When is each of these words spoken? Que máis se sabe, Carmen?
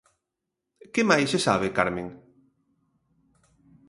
Que 0.93 1.03
máis 1.09 1.27
se 1.33 1.39
sabe, 1.47 1.67
Carmen? 1.77 2.07